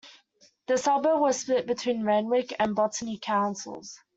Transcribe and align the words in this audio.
The 0.65 0.79
suburb 0.79 1.19
was 1.19 1.41
split 1.41 1.67
between 1.67 2.03
Randwick 2.03 2.55
and 2.57 2.75
Botany 2.75 3.19
Councils. 3.21 3.99